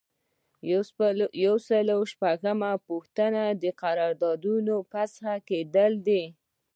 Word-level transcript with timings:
یو 1.45 1.55
سل 1.67 1.85
او 1.95 2.01
شپږمه 2.11 2.71
پوښتنه 2.87 3.43
د 3.61 3.63
قرارداد 3.81 4.41
فسخه 4.91 5.33
کیدل 5.49 5.91
دي. 6.07 6.23